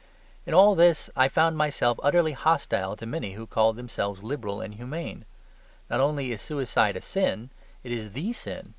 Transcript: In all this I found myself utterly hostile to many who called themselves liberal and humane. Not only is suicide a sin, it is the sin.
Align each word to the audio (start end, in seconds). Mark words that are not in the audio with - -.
In 0.47 0.55
all 0.55 0.73
this 0.73 1.11
I 1.15 1.29
found 1.29 1.57
myself 1.57 1.99
utterly 2.01 2.31
hostile 2.31 2.95
to 2.95 3.05
many 3.05 3.33
who 3.33 3.45
called 3.45 3.75
themselves 3.75 4.23
liberal 4.23 4.59
and 4.59 4.73
humane. 4.73 5.25
Not 5.91 5.99
only 6.01 6.31
is 6.31 6.41
suicide 6.41 6.97
a 6.97 7.01
sin, 7.01 7.51
it 7.83 7.91
is 7.91 8.13
the 8.13 8.33
sin. 8.33 8.69